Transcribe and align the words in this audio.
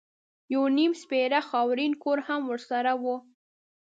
یو 0.53 0.63
نیم 0.77 0.91
سپېره 1.01 1.39
خاورین 1.49 1.93
کور 2.03 2.17
هم 2.27 2.41
ورسره 2.51 2.93
و. 3.01 3.03